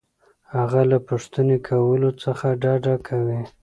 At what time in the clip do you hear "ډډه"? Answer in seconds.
2.61-2.95